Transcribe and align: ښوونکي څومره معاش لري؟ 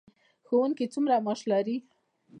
ښوونکي 0.47 0.85
څومره 0.93 1.15
معاش 1.25 1.41
لري؟ 1.51 1.77